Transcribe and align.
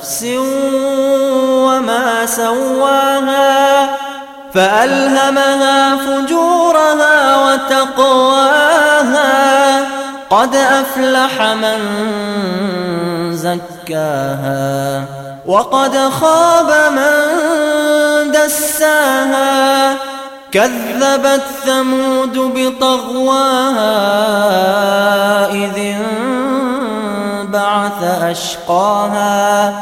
ونفس 0.00 0.24
وما 1.66 2.26
سواها 2.26 3.88
فألهمها 4.54 5.96
فجورها 5.96 7.36
وتقواها 7.44 8.90
قد 10.30 10.54
أفلح 10.54 11.42
من 11.42 11.78
زكاها 13.36 15.04
وقد 15.46 15.96
خاب 16.20 16.92
من 16.92 17.12
دساها 18.32 19.94
كذبت 20.52 21.42
ثمود 21.66 22.38
بطغواها 22.38 24.00
انبعث 27.50 28.02
أشقاها 28.22 29.74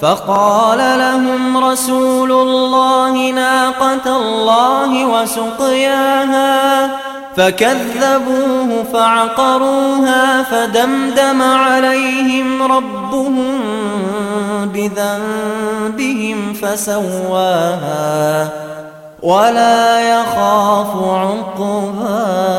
فقال 0.00 0.78
لهم 0.78 1.64
رسول 1.64 2.32
الله 2.32 3.30
ناقة 3.30 4.16
الله 4.16 5.06
وسقياها 5.06 6.90
فكذبوه 7.36 8.84
فعقروها 8.92 10.42
فدمدم 10.42 11.42
عليهم 11.42 12.62
ربهم 12.62 13.58
بذنبهم 14.74 16.52
فسواها 16.52 18.48
ولا 19.22 20.00
يخاف 20.00 20.88
عقباها 20.96 22.55